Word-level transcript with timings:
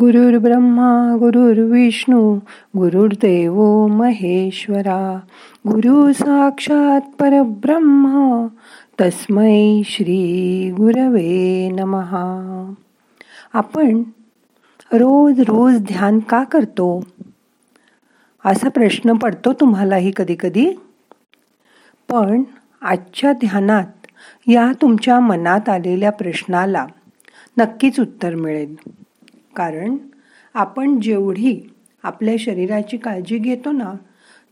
गुरुर् 0.00 0.38
ब्रह्मा 0.38 1.16
गुरुर्विष्णू 1.18 2.34
गुरुर्देव 2.76 3.86
महेश्वरा 3.86 5.20
गुरु 5.68 6.12
साक्षात 6.12 7.00
परब्रह्म 7.20 8.46
तस्मै 9.00 9.82
श्री 9.84 10.70
गुरवे 10.70 11.68
नमहा 11.70 12.72
आपण 13.52 14.02
रोज 14.92 15.40
रोज 15.40 15.76
ध्यान 15.78 16.18
का 16.18 16.44
करतो? 16.44 17.06
असा 18.44 18.68
प्रश्न 18.68 19.12
पडतो 19.12 19.52
तुम्हालाही 19.52 20.12
कधी 20.16 20.36
कधी 20.40 20.70
पण 22.08 22.42
आजच्या 22.82 23.32
ध्यानात 23.32 24.06
या 24.46 24.72
तुमच्या 24.82 25.20
मनात 25.20 25.68
आलेल्या 25.68 26.12
प्रश्नाला 26.12 26.86
नक्कीच 27.58 28.00
उत्तर 28.00 28.34
मिळेल. 28.34 28.76
कारण 29.56 29.96
आपण 30.54 31.00
जेवढी 31.00 31.74
आपल्या 32.02 32.34
शरीराची 32.38 32.96
काळजी 32.96 33.38
घेतो 33.38 33.72
ना 33.72 33.92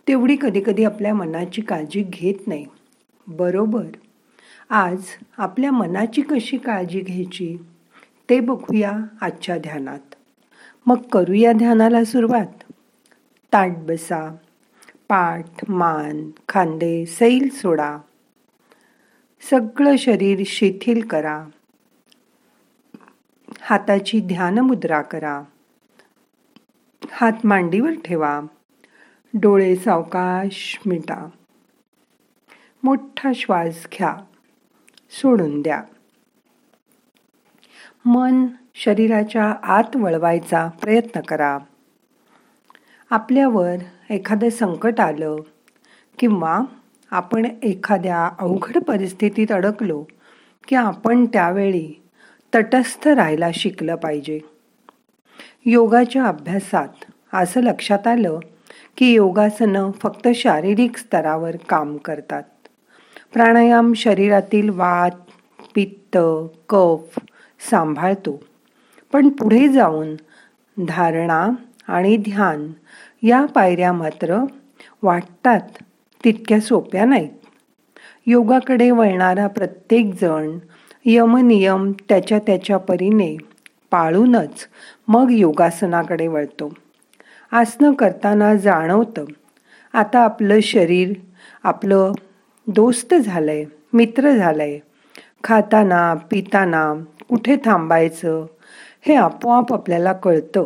तेवढी 0.09 0.37
कधी 0.41 0.63
कधी 0.67 0.85
आपल्या 0.85 1.15
मनाची 1.15 1.63
काळजी 1.63 2.03
घेत 2.03 2.49
नाही. 2.49 2.67
बरोबर? 3.27 3.87
आज 4.71 5.03
आपल्या 5.39 5.73
मनाची 5.73 6.23
कशी 6.23 6.57
काळजी 6.57 7.01
घ्यायची? 7.01 7.57
ते 8.31 8.41
बघूया 8.41 8.93
आजच्या 9.21 9.59
ध्यानात. 9.59 10.15
मग 10.87 10.97
करूया 11.03 11.53
ध्यानाला 11.53 12.05
सुरुवात. 12.05 12.73
ताट 13.53 13.71
बसा 13.71 14.37
पाठ 15.09 15.71
मान 15.71 16.31
खांदे 16.49 17.07
सैल 17.07 17.49
सोडा. 17.53 17.99
सगळं 19.51 19.97
शरीर 19.97 20.43
शिथिल 20.47 21.07
करा. 21.07 21.45
हाताची 23.69 24.21
ध्यान 24.21 24.59
मुद्रा 24.59 25.03
करा. 25.03 25.43
हात 27.11 27.33
मांडीवर 27.45 27.91
ठेवा. 28.05 28.41
डोळे 29.35 29.77
सावकाश 29.77 30.81
मिटा. 30.87 31.29
मोठा 32.83 33.33
श्वास 33.35 33.87
घ्या. 33.93 34.17
सोडून 35.11 35.63
द्या. 35.63 35.83
मन 38.05 38.47
शरीराच्या 38.75 39.55
आत 39.63 39.97
वळवायचा 39.97 40.69
प्रयत्न 40.69 41.21
करा. 41.21 41.59
आपल्यावर 43.11 43.75
एखादं 44.11 44.51
संकट 44.51 45.01
आलं 45.01 45.37
किंवा 46.19 46.61
आपण 47.11 47.45
एखाद्या 47.63 48.31
अवघड 48.39 48.79
परिस्थितीत 48.79 49.53
अडकलो 49.53 50.05
की 50.69 50.77
आपण 50.77 51.25
त्यावेळी 51.25 52.03
तटस्थ 52.57 53.09
राहायला 53.09 53.49
शिकलं 53.55 53.97
पाहिजे. 53.97 54.41
योगाच्या 55.65 56.25
अभ्यासात 56.25 56.89
असं 57.33 57.63
लक्षात 57.63 58.07
आलं 58.07 58.39
की 58.97 59.13
योगासनं 59.13 59.91
फक्त 59.91 60.29
शारीरिक 60.35 60.97
स्तरावर 60.97 61.57
काम 61.57 61.97
करतात. 61.97 62.43
प्राणायाम 63.33 63.93
शरीरातील 63.93 64.69
वात 64.69 65.11
पित्त 65.75 66.19
कफ 66.69 67.19
सांभाळतो. 67.71 68.45
पण 69.13 69.29
पुढे 69.29 69.69
जाऊन 69.69 70.15
धारणा 70.87 71.51
आणि 71.89 72.17
ध्यान 72.17 72.73
या 73.23 73.47
पायऱ्या 73.47 73.93
मात्र 73.93 74.45
वाटतात 75.03 75.61
तितक्या 76.25 76.61
सोप्या 76.61 77.05
नाहीत. 77.05 77.31
योगाकडे 78.27 78.91
वळणारा 78.91 79.47
प्रत्येक 79.47 80.15
जण 80.15 80.59
यमनियम 81.09 81.93
त्याच्या 82.09 82.39
त्याच्या 82.39 82.77
परीने 82.77 83.37
पाळूनच 83.91 84.67
मग 85.09 85.31
योगासनाकडे 85.31 86.27
वळतो. 86.29 86.73
आसनं 87.51 87.93
करताना 87.93 88.55
जाणवतं 88.55 89.25
आता 89.93 90.21
आपलं 90.21 90.61
शरीर 90.63 91.13
आपलं 91.63 92.13
दोस्त 92.67 93.15
झालंय 93.15 93.65
मित्र 93.93 94.37
झालंय. 94.37 94.79
खाताना 95.45 96.15
पिताना 96.15 96.95
कुठे 97.29 97.57
थांबायचं 97.65 98.47
हे 99.07 99.15
आपोआप 99.15 99.73
आपल्याला 99.73 100.13
कळतं. 100.13 100.65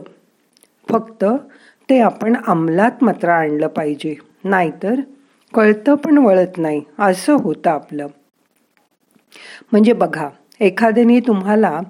फक्त 0.88 1.24
ते 1.88 2.00
आपण 2.00 2.36
अंमलात 2.46 3.04
मात्र 3.04 3.28
आणलं 3.28 3.66
पाहिजे 3.66 4.14
नाहीतर 4.44 5.00
कळतं 5.54 5.94
पण 5.94 6.18
वळत 6.18 6.58
नाही 6.58 6.82
असं 6.98 7.32
होतं 7.32 7.70
आपलं. 7.70 8.06
म्हणजे 9.72 9.92
बघा 9.92 10.28
एखाद्याने 10.60 11.20
तुम्हाला 11.20 11.80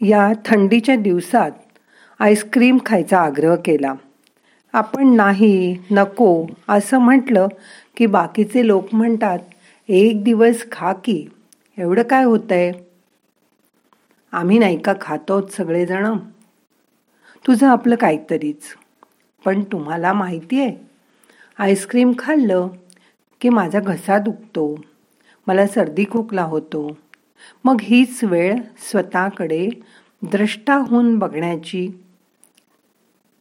या 0.00 0.32
थंडीच्या 0.44 0.96
दिवसात 0.96 1.50
आईस्क्रीम 2.18 2.78
खायचा 2.86 3.20
आग्रह 3.20 3.54
केला. 3.54 3.94
आपण 4.72 5.08
नाही 5.08 5.78
नको 5.90 6.46
असं 6.68 6.98
म्हटलं 6.98 7.48
की 7.96 8.06
बाकीचे 8.06 8.66
लोक 8.66 8.94
म्हणतात 8.94 9.38
एक 9.88 10.24
दिवस 10.24 10.64
खा 10.72 10.92
की. 10.92 11.28
एवढं 11.78 12.02
काय 12.02 12.24
होतंय? 12.24 12.72
आम्ही 14.32 14.58
नाही 14.58 14.78
का 14.78 14.92
खातोत 15.00 15.42
सगळेजण? 15.42 16.16
तुझं 17.46 17.66
आपलं 17.66 17.94
काहीतरीच. 17.94 18.62
पण 19.44 19.62
तुम्हाला 19.62 20.12
माहिती 20.12 20.60
आहे 20.60 20.76
आईस्क्रीम 21.58 22.12
खाल्लं 22.18 22.68
की 23.40 23.48
माझा 23.48 23.80
घसा 23.80 24.18
दुखतो. 24.18 24.80
मला 25.46 25.66
सर्दी 25.66 26.04
खोकला 26.10 26.42
होतो. 26.42 26.96
मग 27.64 27.80
हीच 27.80 28.22
वेळ 28.24 28.54
स्वतःकडे 28.90 29.68
द्रष्टा 30.22 30.74
होऊन 30.88 31.18
बघण्याची 31.18 31.86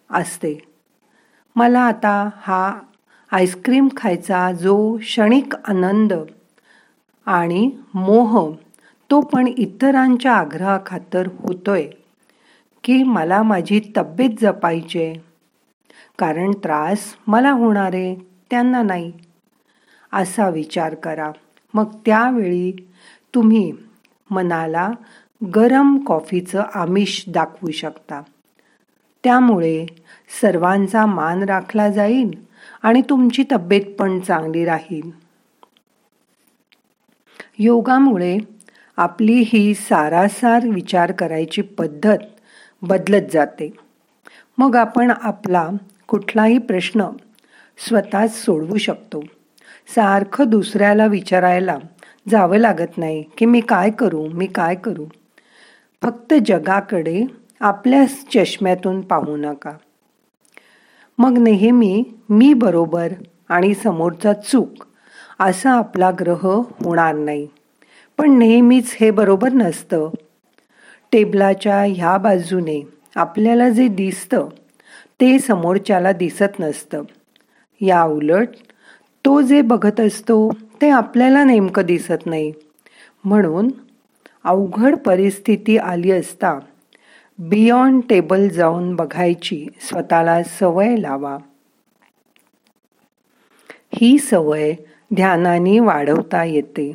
असते. 0.09 0.57
मला 1.55 1.79
आता 1.81 2.29
हा 2.37 2.63
आईस्क्रीम 3.31 3.87
खायचा 3.97 4.51
जो 4.51 4.75
क्षणिक 4.97 5.55
आनंद 5.65 6.13
आणि 7.27 7.69
मोह 7.93 8.37
तो 9.09 9.21
पण 9.21 9.47
इतरांच्या 9.47 10.33
आग्रहाखातर 10.33 11.27
होतोय 11.39 11.87
की 12.83 13.01
मला 13.03 13.41
माझी 13.43 13.79
तब्येत 13.97 14.29
जपायचे 14.41 15.13
कारण 16.19 16.51
त्रास 16.63 17.13
मला 17.27 17.51
होणारे 17.51 18.15
त्यांना 18.51 18.81
नाही. 18.83 19.11
असा 20.13 20.49
विचार 20.49 20.95
करा. 20.95 21.31
मग 21.73 21.95
त्यावेळी 22.05 22.71
तुम्ही 23.33 23.71
मनाला 24.33 24.91
गरम 25.55 25.97
कॉफीचं 25.97 26.63
आमिष 26.73 27.23
दाखवू 27.27 27.71
शकता. 27.71 28.21
त्यामुळे 29.23 29.85
सर्वांचा 30.41 31.05
मान 31.05 31.43
राखला 31.43 31.89
जाईल 31.89 32.31
आणि 32.83 33.01
तुमची 33.01 33.43
तब्येत 33.51 33.95
पण 33.99 34.19
चांगली 34.19 34.65
राहील. 34.65 35.11
योगामुळे 37.59 38.37
आपली 38.97 39.43
ही 39.45 39.73
सारासार 39.73 40.67
विचार 40.67 41.11
करायची 41.11 41.61
पद्धत 41.61 42.17
बदलत 42.81 43.27
जाते. 43.33 43.73
मग 44.57 44.75
आपण 44.75 45.11
आपला 45.21 45.69
कुठलाही 46.07 46.57
प्रश्न 46.57 47.05
स्वतःच 47.87 48.45
सोडवू 48.45 48.77
शकतो. 48.77 49.23
सारखं 49.87 50.49
दुसऱ्याला 50.49 51.05
विचारायला 51.05 51.77
जावं 52.29 52.57
लागत 52.57 52.97
नाही 52.97 53.23
की 53.37 53.45
मी 53.45 53.59
काय 53.59 53.89
करू 53.89 54.27
मी 54.33 54.45
काय 54.45 54.75
करू? 54.75 55.05
फक्त 56.03 56.33
जगाकडे 56.45 57.23
आपल्याच 57.59 58.25
चष्म्यातून 58.33 59.01
पाहू 59.01 59.37
नका. 59.37 59.71
मग 61.17 61.37
नेहमी 61.37 62.03
मी 62.29 62.53
बरोबर 62.53 63.13
आणि 63.49 63.73
समोरचा 63.73 64.33
चूक 64.33 64.85
असा 65.39 65.71
आपला 65.71 66.11
ग्रह 66.19 66.61
होणार 66.85 67.15
नाही. 67.15 67.47
पण 68.17 68.37
नेहमीच 68.37 68.97
हे 69.01 69.11
बरोबर 69.11 69.53
नसतं. 69.53 70.09
टेबलाच्या 71.11 71.81
ह्या 71.81 72.17
बाजूने 72.17 72.87
आपल्याला 73.15 73.69
जे 73.69 73.87
दिसतं 73.87 74.47
ते 75.21 75.39
समोरच्याला 75.39 76.11
दिसत 76.11 76.59
नसतं. 76.59 77.03
या 77.81 78.03
उलट 78.03 78.47
तो 79.25 79.41
जे 79.41 79.61
बघत 79.61 79.99
असतो 79.99 80.49
ते 80.83 80.89
आपल्याला 80.89 81.43
नेमकं 81.43 81.85
दिसत 81.85 82.25
नाही. 82.25 82.51
म्हणून 83.23 83.69
अवघड 84.43 84.95
परिस्थिती 84.97 85.77
आली 85.79 86.11
असता 86.11 86.57
बियॉन्ड 87.39 88.01
टेबल 88.09 88.47
जाऊन 88.49 88.95
बघायची 88.95 89.65
स्वतःला 89.81 90.41
सवय 90.49 90.95
लावा. 90.97 91.37
ही 93.93 94.17
सवय 94.19 94.73
ध्यानाने 95.11 95.79
वाढवता 95.79 96.43
येते. 96.43 96.91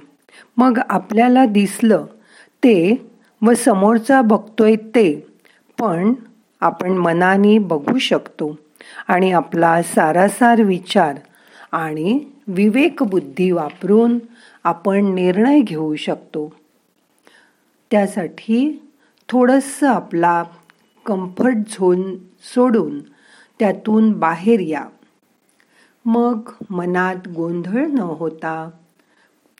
मग 0.56 0.78
आपल्याला 0.88 1.44
दिसलं 1.46 2.04
ते 2.62 2.74
व 3.42 3.52
समोरचा 3.56 4.20
बघतोय 4.22 4.76
ते 4.94 5.12
पण 5.78 6.12
आपण 6.62 6.96
मनाने 6.98 7.58
बघू 7.64 7.98
शकतो 8.00 8.54
आणि 9.08 9.30
आपला 9.32 9.80
सारासार 9.84 10.62
विचार 10.62 11.14
आणि 11.72 12.24
विवेक 12.46 13.02
बुद्धी 13.02 13.50
वापरून 13.50 14.18
आपण 14.64 15.14
निर्णय 15.14 15.60
घेऊ 15.60 15.94
शकतो. 15.94 16.54
त्यासाठी 17.90 18.90
थोडंसं 19.28 19.88
आपला 19.88 20.44
कम्फर्ट 21.06 21.56
झोन 21.56 22.16
सोडून 22.54 23.00
त्यातून 23.58 24.12
बाहेर 24.12 24.60
या. 24.60 24.86
मग 26.04 26.38
मनात 26.70 27.28
गोंधळ 27.28 27.86
न 27.86 27.98
होता 27.98 28.70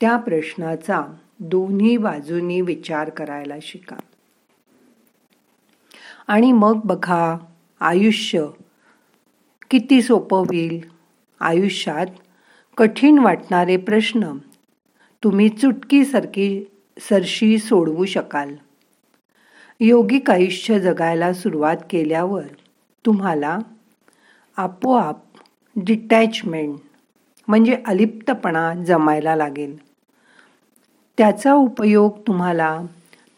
त्या 0.01 0.17
प्रश्नाचा 0.17 1.07
दोन्ही 1.41 1.97
बाजूनी 1.97 2.61
विचार 2.61 3.11
करायला 3.11 3.55
शिका. 3.63 3.97
आणि 6.27 6.53
मग 6.53 6.81
बघा 6.85 7.37
आयुष्य 7.81 8.47
किती 9.71 10.03
सोपं 10.03 10.39
होईल. 10.39 10.98
आयुष्यात 11.41 12.07
कठीण 12.77 13.19
वाटणारे 13.19 13.77
प्रश्न 13.77 14.33
तुम्ही 15.25 15.49
चुटकीसारखी 15.49 16.71
सरशी 17.01 17.59
सोडवू 17.59 18.05
शकाल. 18.05 18.55
योगिक 19.81 20.31
आयुष्य 20.31 20.81
जगायला 20.81 21.33
सुरुवात 21.33 21.77
केल्यावर 21.91 22.45
तुम्हाला 23.07 23.59
आपोआप 24.57 25.17
डिटॅचमेंट 25.77 26.79
म्हणजे 27.49 27.83
अलिप्तपणा 27.87 28.75
जमायला 28.75 29.37
लागेल. 29.37 29.79
त्याचा 31.19 31.55
उपयोग 31.55 32.19
तुम्हाला 32.27 32.81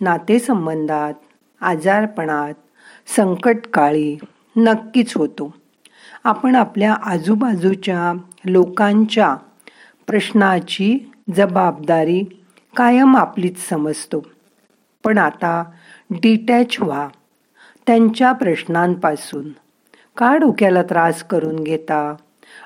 नातेसंबंधात 0.00 1.14
आजारपणात 1.61 2.55
संकटकाळी 3.17 4.17
नक्कीच 4.56 5.14
होतो. 5.14 5.55
आपण 6.25 6.55
आपल्या 6.55 6.94
आजूबाजूच्या 6.94 8.19
लोकांच्या 8.44 9.37
प्रश्नाची 10.06 11.12
जबाबदारी 11.34 12.44
कायम 12.76 13.17
आपलीच 13.17 13.69
समजतो. 13.69 14.26
पण 15.05 15.19
आता 15.19 15.64
डिटॅच 16.11 16.76
व्हा. 16.81 17.08
त्यांच्या 17.87 18.32
प्रश्नांपासून. 18.32 19.49
का 20.17 20.37
डोक्याला 20.37 20.82
त्रास 20.82 21.22
करून 21.22 21.56
घेता? 21.56 22.14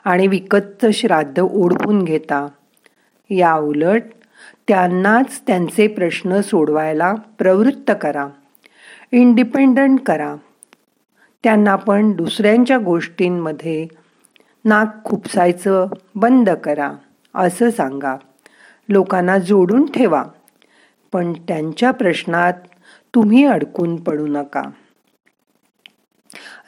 आणि 0.04 0.26
विकतचं 0.26 0.90
श्राद्ध 0.90 1.40
ओढवून 1.40 2.02
घेता? 2.02 2.48
या 3.30 3.54
उलट 3.54 4.02
त्यांनाच 4.68 5.42
त्यांचे 5.46 5.86
प्रश्न 5.86 6.40
सोडवायला 6.40 7.14
प्रवृत्त 7.38 7.92
करा. 8.00 8.28
इंडिपेंडंट 9.12 10.00
करा. 10.00 10.34
त्यांना 11.44 11.76
पण 11.76 12.12
दुसऱ्यांच्या 12.12 12.78
गोष्टींमध्ये 12.78 13.86
नाक 14.64 15.04
खुपसायचं 15.04 15.86
बंद 16.14 16.50
करा 16.50 16.92
असं 17.34 17.70
सांगा. 17.70 18.16
लोकांना 18.88 19.38
जोडून 19.38 19.86
ठेवा. 19.86 20.24
पण 21.12 21.32
त्यांच्या 21.32 21.90
प्रश्नात 21.90 22.52
तुम्ही 23.14 23.44
अडकून 23.44 23.96
पडू 23.96 24.26
नका. 24.26 24.62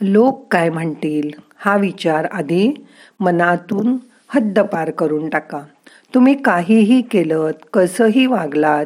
लोक 0.01 0.49
काय 0.51 0.71
म्हणतील? 0.71 1.31
हा 1.57 1.77
विचार 1.77 2.25
आधी 2.25 2.73
मनातून 3.21 3.97
हद्दपार 4.29 4.91
करून 4.91 5.29
टाका. 5.29 5.61
तुम्ही 6.15 6.43
काहीही 6.43 7.03
केलं 7.03 7.51
कसंही 7.73 8.27
वागलात 8.27 8.85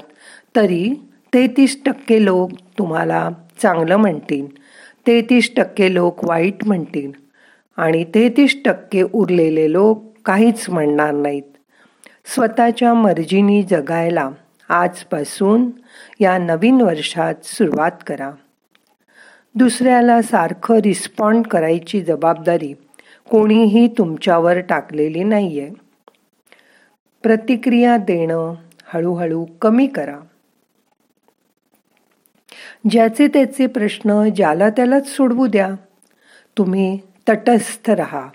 तरी 0.57 0.95
तेहतीस 1.35 1.83
टक्के 1.85 2.25
लोक 2.25 2.51
तुम्हाला 2.79 3.31
चांगलं 3.63 3.97
म्हणतील. 3.97 4.47
तेहतीस 5.06 5.50
टक्के 5.56 5.94
लोक 5.94 6.25
वाईट 6.25 6.67
म्हणतील 6.67 7.12
आणि 7.76 8.05
तेहतीस 8.05 8.56
टक्के 8.64 9.02
उरलेले 9.12 9.73
लोक 9.73 10.05
काहीच 10.25 10.70
म्हणणार 10.70 11.12
नाहीत. 11.12 11.43
स्वतःच्या 12.25 12.94
मर्जीनी 12.94 13.62
जगायला 13.62 14.31
आजपासून 14.69 15.70
या 16.20 16.38
नवीन 16.38 16.81
वर्षात 16.81 17.35
सुरुवात 17.44 17.91
करा. 18.06 18.31
दुसऱ्याला 19.55 20.23
सारखं 20.23 20.76
रिस्पॉन्ड 20.76 21.46
करायची 21.46 22.00
जबाबदारी 22.00 22.75
कोणीही 23.31 23.88
तुमच्यावर 23.88 24.58
टाकलेली 24.58 25.25
नाही 25.25 25.61
आहे 25.61 25.70
प्रतिक्रिया 27.23 27.96
देणं 27.96 28.55
हळूहळू 28.85 29.44
कमी 29.44 29.87
करा. 29.87 30.19
ज्याचे 32.88 33.29
त्याचे 33.29 33.67
प्रश्न 33.67 34.29
ज्याला 34.37 34.71
त्यालाच 34.71 35.09
सोडवू 35.09 35.47
द्या. 35.47 35.69
तुम्ही 36.59 36.99
तटस्थ 37.29 37.91
रहा 37.91 38.29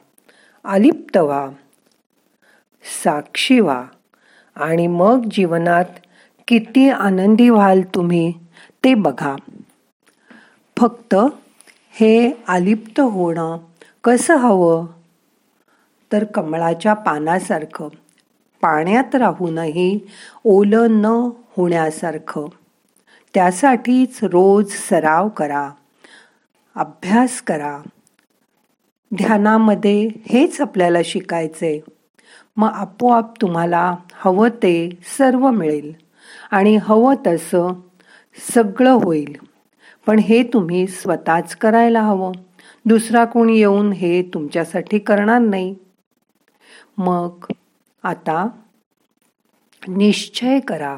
अलिप्त 0.64 1.18
व्हा 1.18 1.50
साक्षी 3.04 3.60
व्हा 3.60 3.84
आणि 4.56 4.88
मग 4.88 5.26
जीवनात 5.32 5.86
किती 6.48 6.90
आनंदी 6.90 7.50
व्हाल 7.50 7.82
तुम्ही 7.96 8.34
ते 8.84 8.94
बघा. 8.94 9.36
फक्त 10.78 11.16
हे 11.92 12.32
अलिप्त 12.48 13.00
होणं 13.00 13.58
कसं 14.04 14.36
हवं? 14.36 14.86
तर 16.12 16.24
कमळाच्या 16.24 16.94
पानासारखं 16.94 17.88
पाण्यात 18.62 19.16
राहूनही 19.16 20.00
ओलं 20.44 20.88
न 20.90 21.06
होण्यासारखं. 21.58 22.48
त्यासाठीच 23.36 24.24
रोज 24.24 24.72
सराव 24.72 25.30
करा. 25.30 25.72
अभ्यास 26.76 27.42
करा. 27.42 27.82
ध्यानामध्ये 29.16 30.10
हेच 30.26 30.62
आपल्याला 30.62 31.00
शिकायचे 31.06 31.84
मग 32.58 32.70
आपोआप 32.70 33.42
तुम्हाला 33.42 33.96
हवं 34.14 34.50
ते 34.50 34.90
सर्व 35.18 35.50
मिळेल. 35.50 35.94
आणि 36.52 36.78
हवं 36.82 37.16
तसं 37.28 37.74
सगळं 38.54 38.92
होईल. 38.92 39.36
पण 40.06 40.20
हे 40.20 40.44
तुम्ही 40.44 40.88
स्वतःच 40.88 41.56
करायला 41.56 42.02
हवं. 42.02 42.32
दुसरा 42.86 43.26
कोणी 43.26 43.58
येऊन 43.58 43.92
हे 43.92 44.22
तुमच्यासाठी 44.22 45.00
करणार 45.00 45.40
नाही. 45.40 45.76
मग 46.98 47.46
आता 48.04 48.48
निश्चय 49.88 50.60
करा. 50.60 50.98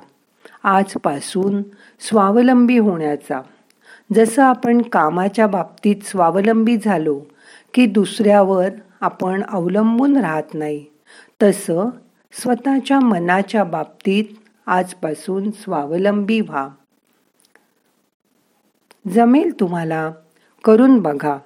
आजपासून 0.67 1.61
स्वावलंबी 1.99 2.77
होण्याचा. 2.77 3.41
जसं 4.13 4.43
आपण 4.43 4.81
कामाच्या 4.81 5.47
बाबतीत 5.47 5.95
स्वावलंबी 6.03 6.77
झालो 6.77 7.21
की 7.73 7.85
दुसऱ्यावर 7.85 8.69
आपण 9.01 9.43
अवलंबून 9.43 10.17
राहत 10.17 10.53
नाही 10.53 10.85
तसं 11.43 11.89
स्वतःच्या 12.33 12.99
मनाच्या 12.99 13.63
बाबतीत 13.63 14.23
आजपासून 14.67 15.51
स्वावलंबी 15.51 16.41
व्हा. 16.41 16.69
जमेल 19.11 19.59
तुम्हाला 19.59 20.11
करून 20.63 20.99
बघा. 20.99 21.37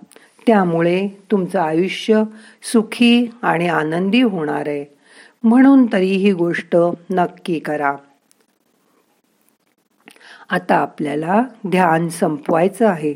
त्यामुळे 0.47 1.07
तुमचं 1.31 1.59
आयुष्य 1.59 2.23
सुखी 2.63 3.31
आणि 3.41 3.67
आनंदी 3.67 4.21
होणार 4.21 4.67
आहे. 4.67 4.85
म्हणून 5.43 5.85
तरी 5.93 6.11
ही 6.11 6.33
गोष्ट 6.33 6.77
नक्की 7.09 7.59
करा. 7.59 7.95
आता 10.51 10.75
आपल्याला 10.75 11.41
ध्यान 11.67 12.09
संपवायचं 12.09 12.87
आहे. 12.87 13.15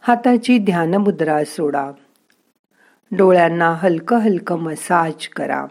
हाताची 0.00 0.58
ध्यानमुद्रा 0.58 1.44
सोडा. 1.44 1.90
डोळ्यांना 3.12 3.70
हलकं 3.70 4.18
हलकं 4.18 4.58
मसाज 4.58 5.28
करा. 5.28 5.66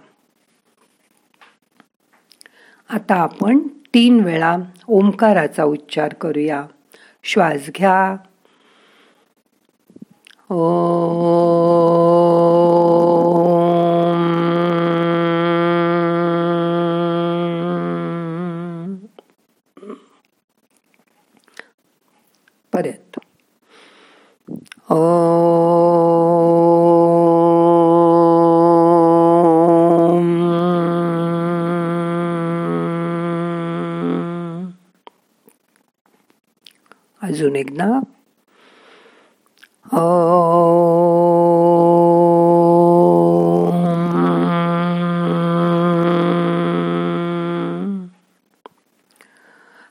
आता 2.90 3.16
आपण 3.16 3.58
तीन 3.68 4.20
वेळा 4.20 4.58
ओंकाराचा 4.88 5.64
उच्चार 5.64 6.14
करूया. 6.14 6.66
श्वास 7.24 7.70
घ्या. 7.78 8.16
ओ 10.50 10.60
अजून 37.26 37.56
एकदा. 37.56 38.00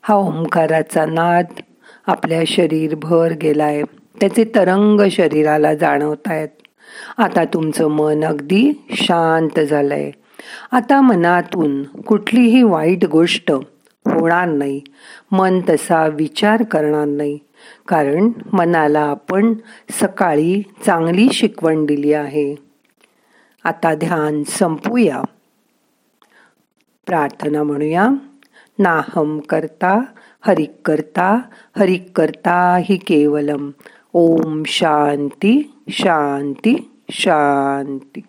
हा 0.02 0.14
ओंकाराचा 0.14 1.06
नाद 1.06 1.44
आपल्या 2.06 2.42
शरीरभर 2.46 3.32
गेलाय. 3.42 3.82
त्याचे 4.20 4.44
तरंग 4.44 5.00
शरीराला 5.10 5.74
जाणवत 5.74 6.26
आहेत 6.26 6.48
आता 7.18 7.44
तुमचं 7.44 7.88
मन 7.88 8.24
अगदी 8.24 8.86
शांत 8.90 9.60
झालंय. 9.60 10.10
आता 10.72 11.00
मनातून 11.00 11.82
कुठलीही 11.82 12.62
वाईट 12.62 13.04
गोष्ट 13.04 13.52
होणार 14.06 14.48
नाही. 14.48 14.80
मन 15.32 15.60
तसा 15.68 16.06
विचार 16.06 16.62
करणार 16.62 17.04
नाही. 17.04 17.38
कारण 17.88 18.30
मनाला 18.52 19.00
आपण 19.00 19.54
सकाळी 19.90 20.62
चांगली 20.86 21.28
शिकवण 21.32 21.84
दिली 21.84 22.12
आहे. 22.12 22.56
आता 23.64 23.94
ध्यान 23.94 24.42
संपूया. 24.42 25.22
प्रार्थना 27.06 27.62
म्हणूया. 27.62 28.08
नाहम 28.78 29.38
करता 29.38 30.00
हरिक 30.40 30.72
करता 30.84 31.40
हरिक 31.78 32.06
करता 32.16 32.78
हि 32.84 32.96
केवलम. 32.96 33.70
ओम 34.12 34.62
शांती 34.66 35.74
शांती 35.88 36.90
शांती. 37.10 38.20